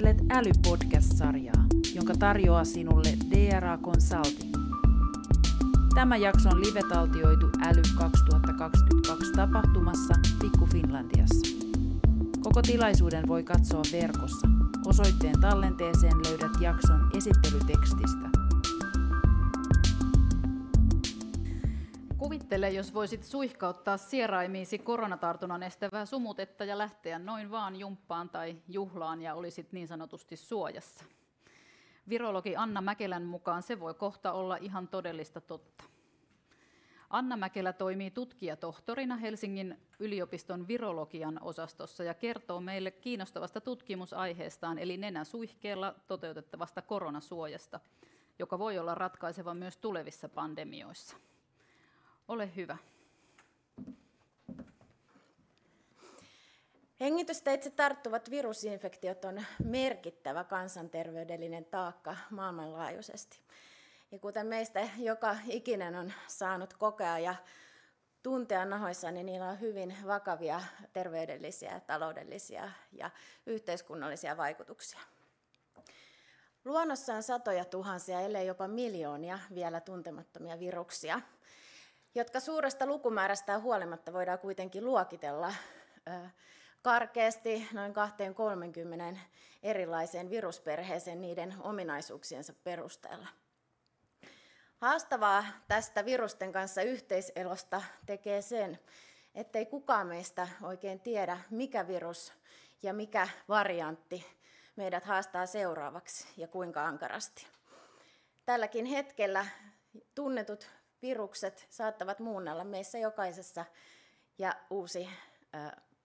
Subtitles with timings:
[0.00, 4.56] Kuuntelet Äly-podcast-sarjaa, jonka tarjoaa sinulle DRA Consulting.
[5.94, 11.56] Tämä jakso on live-taltioitu Äly 2022 tapahtumassa Pikku Finlandiassa.
[12.40, 14.48] Koko tilaisuuden voi katsoa verkossa.
[14.86, 18.29] Osoitteen tallenteeseen löydät jakson esittelytekstistä.
[22.50, 29.22] Kuvittele, jos voisit suihkauttaa sieraimiisi koronatartunnan estävää sumutetta ja lähteä noin vaan jumppaan tai juhlaan
[29.22, 31.04] ja olisit niin sanotusti suojassa.
[32.08, 35.84] Virologi Anna Mäkelän mukaan se voi kohta olla ihan todellista totta.
[37.10, 45.94] Anna Mäkelä toimii tutkijatohtorina Helsingin yliopiston virologian osastossa ja kertoo meille kiinnostavasta tutkimusaiheestaan eli nenäsuihkeella
[46.06, 47.80] toteutettavasta koronasuojasta,
[48.38, 51.16] joka voi olla ratkaiseva myös tulevissa pandemioissa.
[52.30, 52.76] Ole hyvä.
[57.00, 63.40] Hengitysteitse tarttuvat virusinfektiot on merkittävä kansanterveydellinen taakka maailmanlaajuisesti.
[64.10, 67.34] Ja kuten meistä joka ikinen on saanut kokea ja
[68.22, 70.60] tuntea nahoissa, niin niillä on hyvin vakavia
[70.92, 73.10] terveydellisiä, taloudellisia ja
[73.46, 75.00] yhteiskunnallisia vaikutuksia.
[76.64, 81.20] Luonnossa on satoja tuhansia, ellei jopa miljoonia vielä tuntemattomia viruksia,
[82.14, 85.54] jotka suuresta lukumäärästä huolimatta voidaan kuitenkin luokitella
[86.82, 87.92] karkeasti noin
[89.14, 89.18] 2-30
[89.62, 93.28] erilaiseen virusperheeseen niiden ominaisuuksiensa perusteella.
[94.76, 98.78] Haastavaa tästä virusten kanssa yhteiselosta tekee sen,
[99.34, 102.32] ettei kukaan meistä oikein tiedä, mikä virus
[102.82, 104.26] ja mikä variantti
[104.76, 107.46] meidät haastaa seuraavaksi ja kuinka ankarasti.
[108.46, 109.46] Tälläkin hetkellä
[110.14, 110.70] tunnetut
[111.02, 113.64] virukset saattavat muunnella meissä jokaisessa
[114.38, 115.08] ja uusi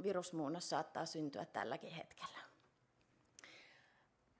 [0.03, 2.39] virusmuunnos saattaa syntyä tälläkin hetkellä.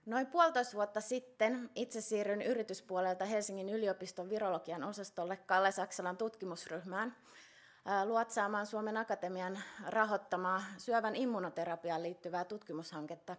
[0.05, 7.15] Noin puolitoista vuotta sitten itse siirryin yrityspuolelta Helsingin yliopiston virologian osastolle Kalle Saksalan tutkimusryhmään
[8.05, 13.35] luotsaamaan Suomen Akatemian rahoittamaa syövän immunoterapiaan liittyvää tutkimushanketta,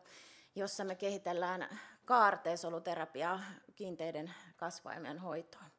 [0.55, 3.41] jossa me kehitellään kaarteesoluterapiaa
[3.75, 5.76] kiinteiden kasvaimien hoitoon.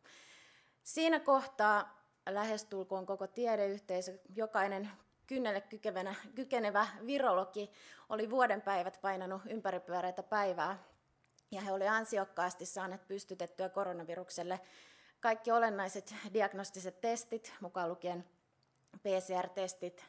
[0.87, 4.89] Siinä kohtaa lähestulkoon koko tiedeyhteisö, jokainen
[5.27, 7.71] kynnelle kykenevä, kykenevä virologi
[8.09, 10.83] oli vuoden päivät painanut ympäripyöreitä päivää.
[11.51, 14.59] Ja he olivat ansiokkaasti saaneet pystytettyä koronavirukselle
[15.19, 18.25] kaikki olennaiset diagnostiset testit, mukaan lukien
[19.03, 20.05] PCR-testit,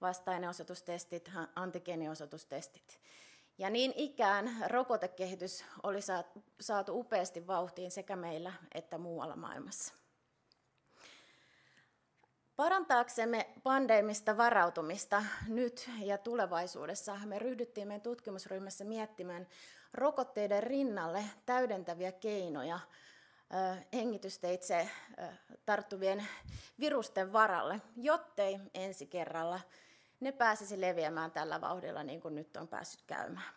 [0.00, 3.00] vasta-aineosoitustestit, antigeeniosoitustestit.
[3.58, 6.00] Ja niin ikään rokotekehitys oli
[6.60, 10.07] saatu upeasti vauhtiin sekä meillä että muualla maailmassa.
[12.58, 19.46] Parantaaksemme pandemista varautumista nyt ja tulevaisuudessa me ryhdyttiin meidän tutkimusryhmässä miettimään
[19.94, 22.80] rokotteiden rinnalle täydentäviä keinoja
[23.92, 24.90] hengitysteitse
[25.66, 26.26] tarttuvien
[26.80, 29.60] virusten varalle, jottei ensi kerralla
[30.20, 33.52] ne pääsisi leviämään tällä vauhdilla niin kuin nyt on päässyt käymään.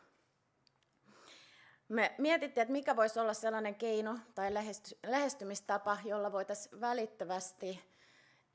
[1.90, 4.54] Me mietittiin, että mikä voisi olla sellainen keino tai
[5.04, 7.91] lähestymistapa, jolla voitaisiin välittävästi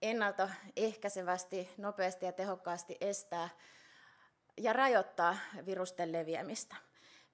[0.02, 3.48] ennaltaehkäisevästi, nopeasti ja tehokkaasti estää
[4.56, 5.36] ja rajoittaa
[5.66, 6.76] virusten leviämistä.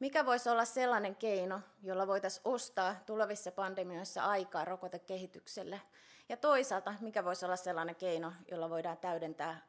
[0.01, 5.81] Mikä voisi olla sellainen keino, jolla voitaisiin ostaa tulevissa pandemioissa aikaa rokotekehitykselle?
[6.29, 9.63] Ja toisaalta, mikä voisi olla sellainen keino, jolla voidaan täydentää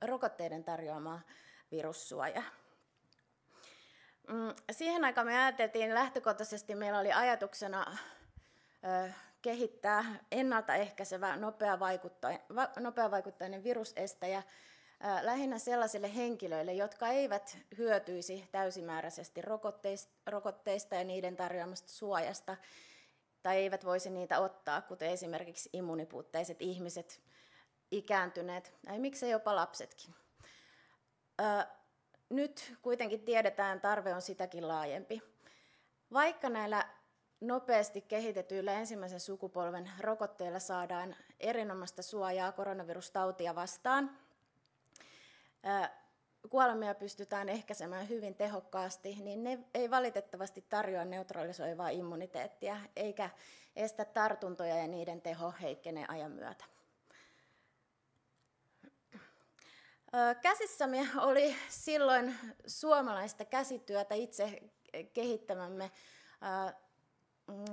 [0.00, 1.20] rokotteiden tarjoamaa
[1.70, 2.44] virussuojaa?
[4.28, 7.98] Mm, siihen aikaan me ajateltiin lähtökohtaisesti, meillä oli ajatuksena
[9.42, 11.36] kehittää ennaltaehkäisevä
[12.80, 14.42] nopeavaikutteinen virusestäjä
[15.22, 19.42] lähinnä sellaisille henkilöille, jotka eivät hyötyisi täysimääräisesti
[20.26, 22.56] rokotteista ja niiden tarjoamasta suojasta,
[23.42, 27.20] tai eivät voisi niitä ottaa, kuten esimerkiksi immunipuutteiset ihmiset,
[27.90, 30.14] ikääntyneet, tai miksei jopa lapsetkin.
[32.30, 35.22] Nyt kuitenkin tiedetään, tarve on sitäkin laajempi.
[36.12, 36.88] Vaikka näillä
[37.42, 44.18] nopeasti kehitetyillä ensimmäisen sukupolven rokotteilla saadaan erinomaista suojaa koronavirustautia vastaan.
[46.50, 53.30] Kuolemia pystytään ehkäisemään hyvin tehokkaasti, niin ne ei valitettavasti tarjoa neutralisoivaa immuniteettia, eikä
[53.76, 56.64] estä tartuntoja ja niiden teho heikkenee ajan myötä.
[60.42, 62.34] Käsissämme oli silloin
[62.66, 64.62] suomalaista käsityötä itse
[65.12, 65.90] kehittämämme
[66.42, 66.72] Mm,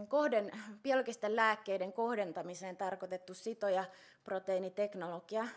[0.07, 0.51] kohden,
[0.83, 3.86] biologisten lääkkeiden kohdentamiseen tarkoitettu sito- ja
[4.24, 5.48] proteiiniteknologia,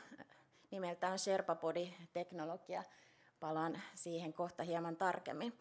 [0.70, 2.82] nimeltään Sherpa Body-teknologia.
[3.40, 5.58] Palaan siihen kohta hieman tarkemmin.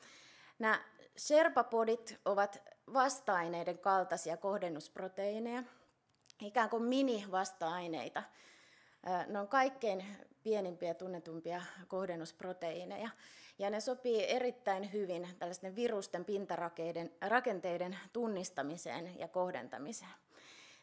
[0.60, 0.84] Nämä
[1.18, 2.64] Sherpapodit ovat
[2.94, 5.64] vasta-aineiden kaltaisia kohdennusproteiineja,
[6.42, 8.24] ikään kuin mini-vasta-aineita.
[9.28, 10.06] Ne on kaikkein
[10.44, 13.10] pienimpiä tunnetumpia kohdennusproteiineja.
[13.60, 20.12] Ja ne sopii erittäin hyvin tällaisten virusten pintarakenteiden tunnistamiseen ja kohdentamiseen.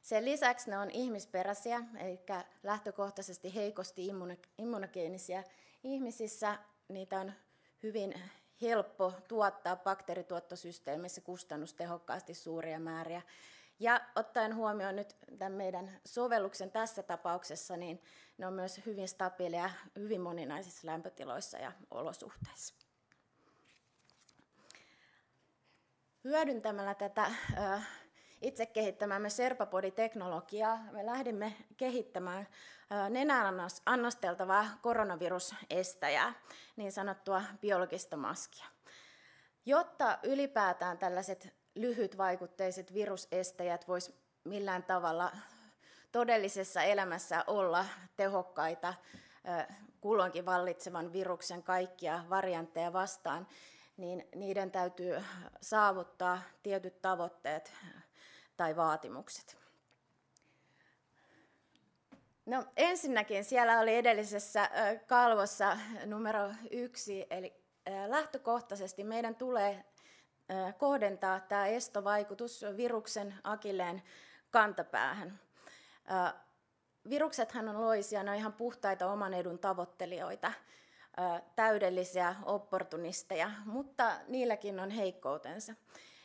[0.03, 2.21] Sen lisäksi ne on ihmisperäisiä, eli
[2.63, 4.11] lähtökohtaisesti heikosti
[4.59, 5.45] immunogeenisiä
[5.85, 6.59] ihmisissä.
[6.89, 7.33] Niitä on
[7.83, 8.15] hyvin
[8.63, 13.23] helppo tuottaa bakteerituottosysteemissä kustannustehokkaasti suuria määriä.
[13.81, 18.03] Ja ottaen huomioon nyt tämän meidän sovelluksen tässä tapauksessa, niin
[18.39, 22.75] ne on myös hyvin stabiileja hyvin moninaisissa lämpötiloissa ja olosuhteissa.
[26.25, 27.31] Hyödyntämällä tätä
[28.43, 32.49] itse kehittämämme Serpapodi-teknologiaa me lähdimme kehittämään
[33.11, 33.55] nenään
[33.87, 36.35] annosteltavaa koronavirusestäjää,
[36.77, 38.67] niin sanottua biologista maskia.
[39.67, 44.13] Jotta ylipäätään tällaiset lyhytvaikutteiset virusestäjät vois
[44.45, 45.33] millään tavalla
[46.13, 47.85] todellisessa elämässä olla
[48.17, 48.95] tehokkaita
[50.01, 53.47] kulloinkin vallitsevan viruksen kaikkia variantteja vastaan,
[53.97, 55.25] niin niiden täytyy
[55.61, 57.73] saavuttaa tietyt tavoitteet
[58.57, 59.57] tai vaatimukset.
[62.47, 64.71] No, ensinnäkin siellä oli edellisessä
[65.07, 67.55] kalvossa numero yksi, eli
[68.07, 69.85] lähtökohtaisesti meidän tulee
[70.79, 74.03] kohdentaa tämä estovaikutus viruksen akilleen
[74.51, 75.41] kantapäähän.
[77.09, 80.53] Viruksethan on loisia, ne on ihan puhtaita oman edun tavoittelijoita,
[81.57, 85.75] täydellisiä opportunisteja, mutta niilläkin on heikkoutensa.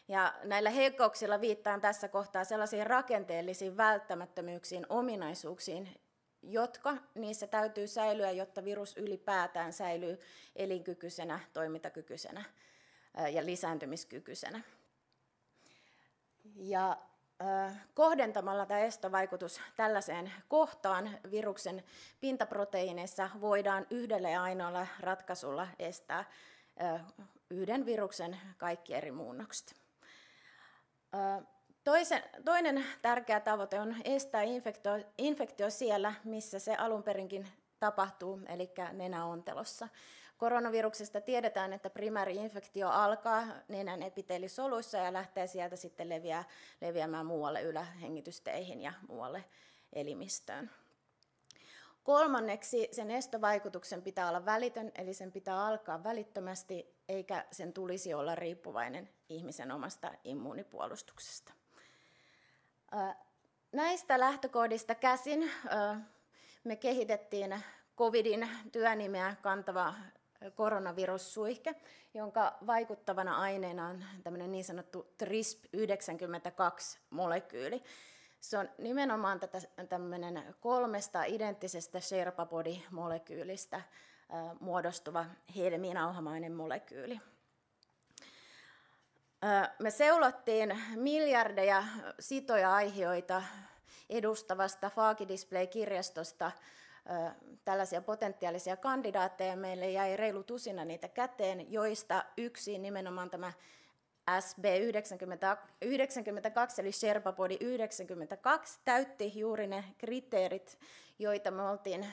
[0.07, 6.01] Ja näillä heikkouksilla viittaan tässä kohtaa sellaisiin rakenteellisiin välttämättömyyksiin, ominaisuuksiin,
[6.41, 10.19] jotka niissä täytyy säilyä, jotta virus ylipäätään säilyy
[10.55, 12.43] elinkykyisenä, toimintakykyisenä
[13.31, 14.61] ja lisääntymiskykyisenä.
[16.55, 16.97] Ja
[17.93, 21.83] kohdentamalla tämä estovaikutus tällaiseen kohtaan viruksen
[22.19, 26.25] pintaproteiineissa voidaan yhdellä ja ainoalla ratkaisulla estää
[27.49, 29.75] yhden viruksen kaikki eri muunnokset.
[32.45, 37.47] Toinen tärkeä tavoite on estää infektio, infektio siellä, missä se alun perinkin
[37.79, 39.87] tapahtuu, eli nenäontelossa.
[40.43, 46.43] Koronaviruksesta tiedetään, että primääri-infektio alkaa nenän epiteelisoluissa ja lähtee sieltä sitten leviää,
[46.81, 49.43] leviämään muualle ylähengitysteihin ja muualle
[49.93, 50.71] elimistöön.
[52.03, 58.35] Kolmanneksi sen estovaikutuksen pitää olla välitön, eli sen pitää alkaa välittömästi, eikä sen tulisi olla
[58.35, 61.53] riippuvainen ihmisen omasta immuunipuolustuksesta.
[63.71, 65.51] Näistä lähtökohdista käsin
[66.63, 67.63] me kehitettiin
[67.97, 69.93] COVIDin työnimeä kantava
[70.55, 71.75] koronavirussuihke,
[72.13, 77.83] jonka vaikuttavana aineena on tämmöinen niin sanottu TRISP92-molekyyli.
[78.39, 83.81] Se on nimenomaan tätä, tämmöinen kolmesta identtisestä Sherpa-body-molekyylistä
[84.59, 85.25] muodostuva
[85.55, 87.19] helminauhamainen molekyyli.
[89.79, 91.83] Me seulottiin miljardeja
[92.19, 93.43] sitoja aiheita
[94.09, 96.51] edustavasta Faakidisplay-kirjastosta
[97.65, 99.55] tällaisia potentiaalisia kandidaatteja.
[99.55, 103.53] Meille jäi reilu tusina niitä käteen, joista yksi nimenomaan tämä
[104.39, 105.89] SB92
[106.77, 110.79] eli Sherpapodi 92 täytti juuri ne kriteerit,
[111.19, 112.07] joita me oltiin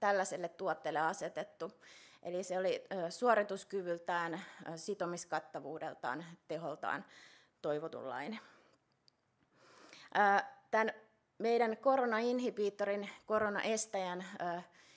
[0.00, 1.72] tällaiselle tuotteelle asetettu.
[2.22, 4.40] Eli se oli suorituskyvyltään,
[4.76, 7.04] sitomiskattavuudeltaan, teholtaan
[7.62, 8.40] toivotunlainen.
[10.70, 10.92] Tämän
[11.38, 14.24] meidän koronainhibiittorin, koronaestäjän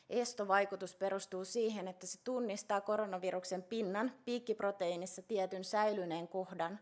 [0.09, 6.79] estovaikutus perustuu siihen, että se tunnistaa koronaviruksen pinnan piikkiproteiinissa tietyn säilyneen kohdan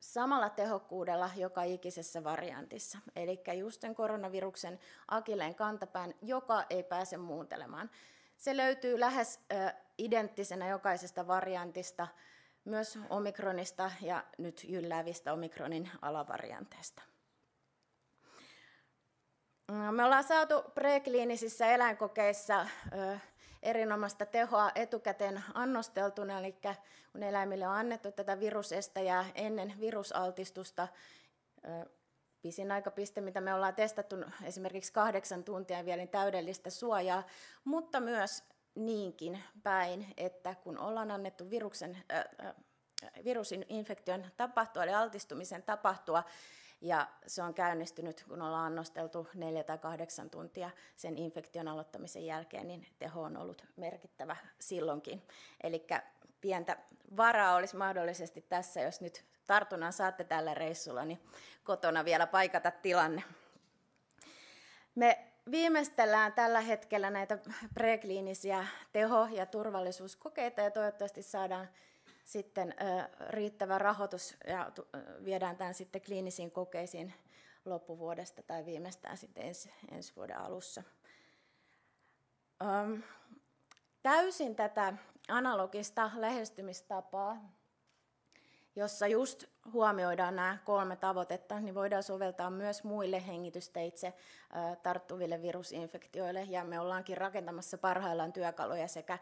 [0.00, 2.98] samalla tehokkuudella joka ikisessä variantissa.
[3.16, 7.90] Eli just sen koronaviruksen akilleen kantapään, joka ei pääse muuntelemaan.
[8.36, 9.40] Se löytyy lähes
[9.98, 12.08] identtisenä jokaisesta variantista,
[12.64, 17.02] myös omikronista ja nyt jylläävistä omikronin alavarianteista.
[19.72, 22.66] Me ollaan saatu prekliinisissä eläinkokeissa
[23.62, 26.56] erinomaista tehoa etukäteen annosteltuna, eli
[27.12, 30.88] kun eläimille on annettu tätä virusestäjää ennen virusaltistusta,
[32.42, 37.26] pisin aikapiste, mitä me ollaan testattu esimerkiksi kahdeksan tuntia vielä niin täydellistä suojaa,
[37.64, 38.42] mutta myös
[38.74, 42.54] niinkin päin, että kun ollaan annettu viruksen, äh,
[43.24, 46.24] virusinfektion tapahtua, eli altistumisen tapahtua,
[46.80, 52.68] Ja se on käynnistynyt, kun ollaan annosteltu neljä tai kahdeksan tuntia sen infektion aloittamisen jälkeen,
[52.68, 55.22] niin teho on ollut merkittävä silloinkin.
[55.62, 55.86] Eli
[56.40, 56.76] pientä
[57.16, 61.20] varaa olisi mahdollisesti tässä, jos nyt tartunnan saatte tällä reissulla, niin
[61.64, 63.22] kotona vielä paikata tilanne.
[64.94, 67.38] Me viimeistellään tällä hetkellä näitä
[67.74, 71.68] prekliinisiä teho- ja turvallisuuskokeita ja toivottavasti saadaan
[72.26, 72.74] sitten
[73.30, 74.72] riittävä rahoitus ja
[75.24, 77.14] viedään tämän sitten kliinisiin kokeisiin
[77.64, 80.82] loppuvuodesta tai viimeistään sitten ensi, ensi vuoden alussa.
[84.02, 84.92] täysin tätä
[85.28, 87.56] analogista lähestymistapaa
[88.78, 94.12] jossa just huomioidaan nämä kolme tavoitetta, niin voidaan soveltaa myös muille hengitysteitse
[94.82, 96.42] tarttuville virusinfektioille.
[96.42, 99.18] Ja me ollaankin rakentamassa parhaillaan työkaluja sekä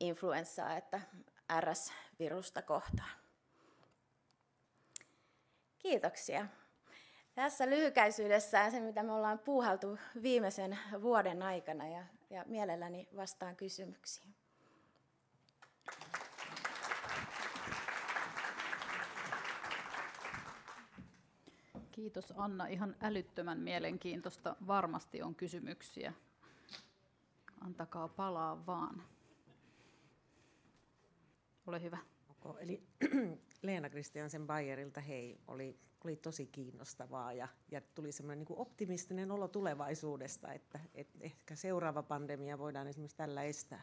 [0.00, 1.00] influenssaa että
[1.60, 3.10] RS-virusta kohtaan.
[5.78, 6.46] Kiitoksia.
[7.34, 14.34] Tässä lyhykäisyydessään se, mitä me ollaan puuhaltu viimeisen vuoden aikana ja, ja mielelläni vastaan kysymyksiin.
[21.96, 22.66] Kiitos Anna.
[22.66, 24.56] Ihan älyttömän mielenkiintoista.
[24.66, 26.12] Varmasti on kysymyksiä.
[27.60, 29.02] Antakaa palaa vaan.
[31.66, 31.98] Ole hyvä.
[32.30, 32.82] Okay, eli
[33.62, 39.48] Leena Kristiansen Bayerilta, hei, oli, oli tosi kiinnostavaa ja, ja tuli semmoinen niin optimistinen olo
[39.48, 43.82] tulevaisuudesta, että, että ehkä seuraava pandemia voidaan esimerkiksi tällä estää.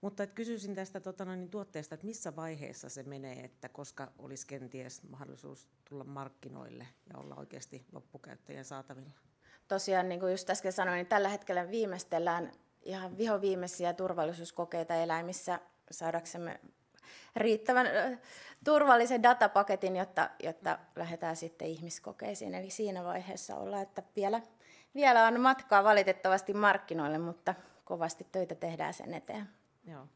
[0.00, 4.46] Mutta et kysyisin tästä tota, niin tuotteesta, että missä vaiheessa se menee, että koska olisi
[4.46, 9.10] kenties mahdollisuus tulla markkinoille ja olla oikeasti loppukäyttäjän saatavilla?
[9.68, 15.60] Tosiaan, niin kuin just äsken sanoin, niin tällä hetkellä viimeistellään ihan vihoviimeisiä turvallisuuskokeita eläimissä
[15.90, 16.60] saadaksemme
[17.36, 17.86] riittävän
[18.64, 22.54] turvallisen datapaketin, jotta, jotta lähdetään sitten ihmiskokeisiin.
[22.54, 24.42] Eli siinä vaiheessa ollaan, että vielä,
[24.94, 29.48] vielä on matkaa valitettavasti markkinoille, mutta kovasti töitä tehdään sen eteen.
[29.84, 30.08] Joo.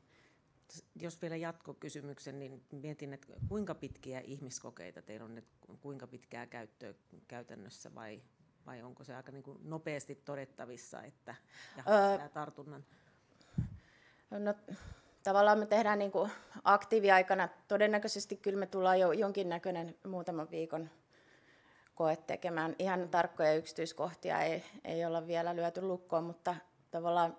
[0.95, 6.95] Jos vielä jatkokysymyksen, niin mietin, että kuinka pitkiä ihmiskokeita teillä on, että kuinka pitkää käyttöä
[7.29, 8.23] käytännössä vai,
[8.67, 11.35] vai onko se aika niin kuin nopeasti todettavissa, että
[11.77, 12.85] ja öö, tartunnan?
[14.31, 14.55] No,
[15.29, 16.31] tavallaan me tehdään niin kuin
[16.65, 20.91] aktiiviaikana, todennäköisesti kyllä me tullaan jo jonkinnäköinen muutaman viikon
[21.95, 22.77] koe tekemään.
[22.79, 26.55] Ihan tarkkoja yksityiskohtia ei, ei olla vielä lyöty lukkoon, mutta
[26.91, 27.37] tavallaan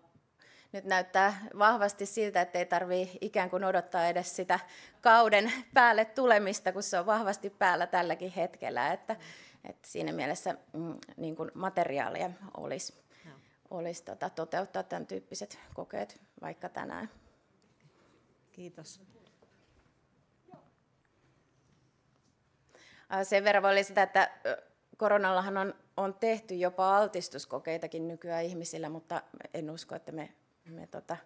[0.72, 4.60] nyt näyttää vahvasti siltä, että ei tarvitse ikään kuin odottaa edes sitä
[5.02, 8.94] kauden päälle tulemista, kun se on vahvasti päällä tälläkin hetkellä.
[8.94, 9.16] Että,
[9.70, 12.94] että siinä mielessä mm, niin kuin materiaalia olisi,
[13.70, 17.10] olisi tota, toteuttaa tämän tyyppiset kokeet vaikka tänään.
[18.60, 19.02] Kiitos.
[23.24, 24.32] Sen verran voi lisätä, että
[24.98, 29.22] koronallahan on, on tehty jopa altistuskokeitakin nykyään ihmisillä, mutta
[29.54, 30.34] en usko, että me
[30.66, 31.18] me tota,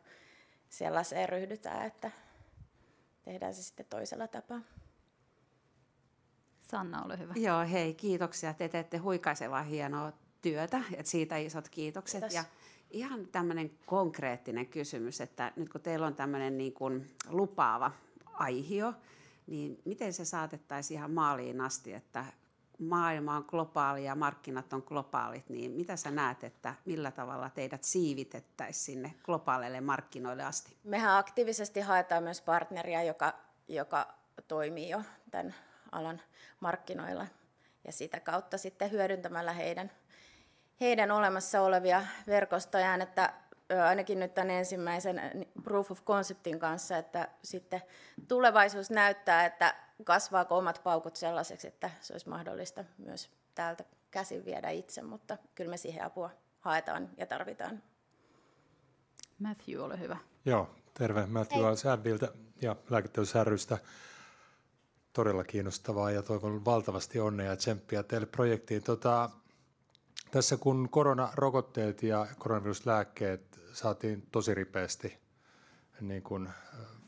[0.69, 2.11] sellaiseen ryhdytään, että
[3.23, 4.61] tehdään se sitten toisella tapaa.
[6.61, 7.33] Sanna, ole hyvä.
[7.35, 8.53] Joo, hei, kiitoksia.
[8.53, 12.19] Te teette huikaisevaa hienoa työtä, että siitä isot kiitokset.
[12.19, 12.33] Kiitos.
[12.33, 12.43] Ja
[12.93, 17.91] ihan tämmöinen konkreettinen kysymys, että nyt kun teillä on tämmöinen niin kuin lupaava
[18.25, 18.93] aihio,
[19.47, 22.25] niin miten se saatettaisiin ihan maaliin asti, että
[22.79, 27.83] maailma on globaali ja markkinat on globaalit, niin mitä sä näet, että millä tavalla teidät
[27.83, 30.77] siivitettäisiin sinne globaaleille markkinoille asti?
[30.83, 33.33] Mehän aktiivisesti haetaan myös partneria, joka,
[33.67, 34.13] joka
[34.47, 35.55] toimii jo tämän
[35.91, 36.21] alan
[36.59, 37.27] markkinoilla
[37.85, 39.91] ja sitä kautta sitten hyödyntämällä heidän,
[40.83, 43.33] heidän olemassa olevia verkostojaan, että
[43.87, 47.81] ainakin nyt tämän ensimmäisen proof of conceptin kanssa, että sitten
[48.27, 54.69] tulevaisuus näyttää, että kasvaako omat paukut sellaiseksi, että se olisi mahdollista myös täältä käsin viedä
[54.69, 57.83] itse, mutta kyllä me siihen apua haetaan ja tarvitaan.
[59.39, 60.17] Matthew, ole hyvä.
[60.45, 61.25] Joo, terve.
[61.25, 62.27] Matthew Alsäbiltä
[62.61, 63.77] ja lääketieteellisestä
[65.13, 68.83] Todella kiinnostavaa ja toivon valtavasti onnea ja tsemppiä teille projektiin.
[68.83, 69.29] Tota,
[70.33, 75.17] tässä kun koronarokotteet ja koronaviruslääkkeet saatiin tosi ripeästi
[76.01, 76.49] niin kuin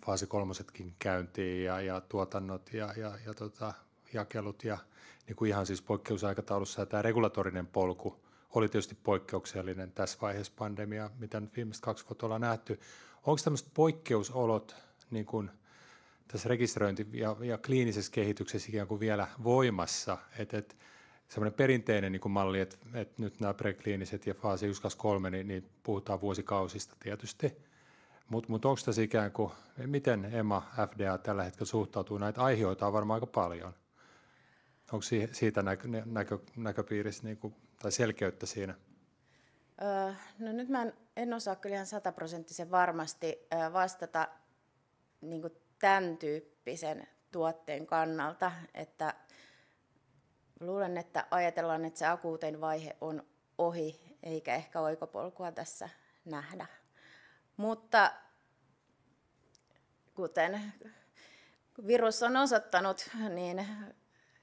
[0.06, 3.74] faasi kolmosetkin käyntiin ja, ja tuotannot ja, ja, ja tota,
[4.14, 4.78] jakelut ja
[5.28, 11.10] niin kuin ihan siis poikkeusaikataulussa ja tämä regulatorinen polku oli tietysti poikkeuksellinen tässä vaiheessa pandemia,
[11.20, 12.80] mitä nyt viimeiset kaksi vuotta ollaan nähty.
[13.24, 14.76] Onko tämmöiset poikkeusolot
[15.12, 15.52] niin kuin
[16.28, 20.78] tässä rekisteröinti- ja, ja kliinisessä kehityksessä ikään kuin vielä voimassa, että et,
[21.28, 25.30] semmoinen perinteinen niin kuin malli, että, että nyt nämä prekliiniset ja faasi 1, 2, 3,
[25.30, 27.54] niin, niin puhutaan vuosikausista tietysti–
[28.30, 29.52] mutta mut onko tässä ikään kuin,
[29.86, 32.18] miten EMA, FDA tällä hetkellä suhtautuu?
[32.18, 33.74] Näitä aiheita on varmaan aika paljon.
[34.92, 38.76] Onko siitä näkö, näkö, näköpiirissä niin kuin, tai selkeyttä siinä?
[39.82, 44.28] Öö, no nyt mä en, en osaa kyllä ihan sataprosenttisen varmasti vastata
[45.22, 49.14] niin kuin tämän tyyppisen tuotteen kannalta, että
[50.60, 53.24] luulen, että ajatellaan, että se akuutein vaihe on
[53.58, 55.90] ohi, eikä ehkä oikopolkua tässä
[56.26, 56.66] nähdä.
[57.58, 58.12] Mutta
[60.16, 60.74] kuten
[61.88, 63.68] virus on osoittanut, niin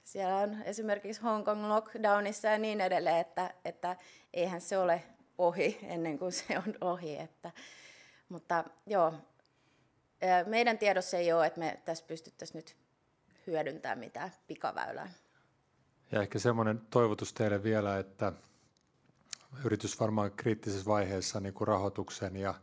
[0.04, 3.97] siellä on esimerkiksi Hong Kong lockdownissa ja niin edelleen, että, että
[4.33, 5.02] eihän se ole
[5.38, 7.19] ohi ennen kuin se on ohi.
[7.19, 7.50] Että,
[8.28, 9.14] mutta joo,
[10.47, 12.76] meidän tiedossa ei ole, että me tässä pystyttäisiin nyt
[13.47, 15.11] hyödyntämään mitään pikaväylää.
[16.12, 18.33] Ja ehkä semmoinen toivotus teille vielä, että
[19.64, 22.54] yritys varmaan kriittisessä vaiheessa niin kuin rahoituksen ja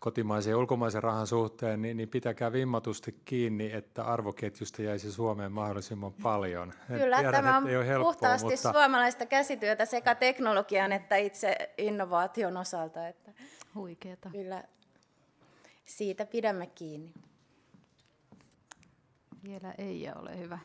[0.00, 6.12] kotimaisen ja ulkomaisen rahan suhteen, niin, niin pitäkää vimmatusti kiinni, että arvoketjusta jäisi Suomeen mahdollisimman
[6.12, 6.72] paljon.
[6.88, 8.72] Kyllä, tiedän, tämä on helppoa, puhtaasti mutta...
[8.72, 13.08] suomalaista käsityötä sekä teknologian että itse innovaation osalta.
[13.08, 13.32] Että
[13.74, 14.30] Huikeeta.
[14.30, 14.64] Kyllä,
[15.84, 17.14] siitä pidämme kiinni.
[19.44, 20.58] Vielä ei ole hyvä.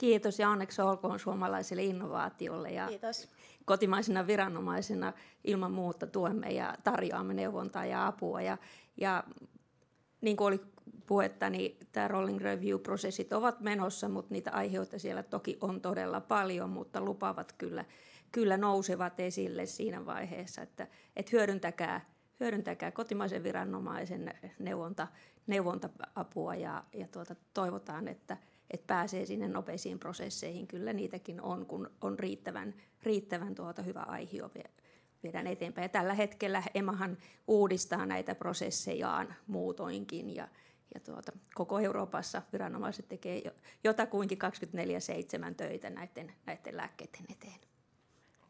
[0.00, 2.70] Kiitos ja onneksi olkoon suomalaiselle innovaatiolle.
[2.70, 3.28] Ja Kiitos.
[3.64, 5.12] Kotimaisena viranomaisena
[5.44, 8.42] ilman muuta tuemme ja tarjoamme neuvontaa ja apua.
[8.42, 8.58] Ja,
[8.96, 9.24] ja
[10.20, 10.60] niin kuin oli
[11.06, 16.70] puhetta, niin tämä rolling review-prosessit ovat menossa, mutta niitä aiheita siellä toki on todella paljon,
[16.70, 17.84] mutta lupavat kyllä,
[18.32, 25.08] kyllä nousevat esille siinä vaiheessa, että, että hyödyntäkää, hyödyntäkää kotimaisen viranomaisen neuvonta,
[25.46, 28.36] neuvonta-apua ja, ja tuota, toivotaan, että–
[28.70, 30.66] että pääsee sinne nopeisiin prosesseihin.
[30.66, 34.50] Kyllä niitäkin on, kun on riittävän, riittävän tuota hyvä aihio
[35.22, 35.84] viedään eteenpäin.
[35.84, 40.48] Ja tällä hetkellä EMAhan uudistaa näitä prosessejaan muutoinkin ja,
[40.94, 43.42] ja tuota, koko Euroopassa viranomaiset tekee
[43.84, 44.38] jotakuinkin
[45.50, 47.60] 24-7 töitä näiden, näiden lääkkeiden eteen.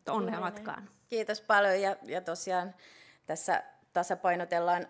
[0.08, 0.90] Onnea matkaan.
[1.08, 2.74] Kiitos paljon ja, ja tosiaan
[3.26, 4.86] tässä tasapainotellaan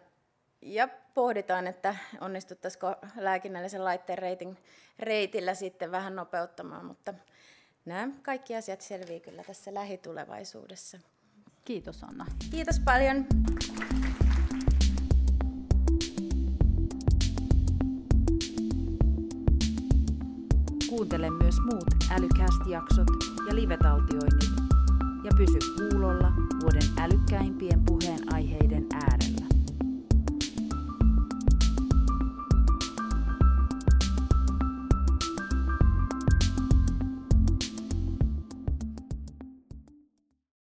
[0.63, 4.59] ja pohditaan, että onnistuttaisiko lääkinnällisen laitteen reitin,
[4.99, 7.15] reitillä sitten vähän nopeuttamaan, mutta
[7.85, 10.99] nämä kaikki asiat selviää kyllä tässä lähitulevaisuudessa.
[11.65, 12.27] Kiitos Anna.
[12.51, 13.27] Kiitos paljon.
[20.89, 23.09] Kuuntele myös muut Älycast-jaksot
[23.49, 24.51] ja live-taltioinnit
[25.25, 29.40] ja pysy kuulolla vuoden älykkäimpien puheenaiheiden äärellä.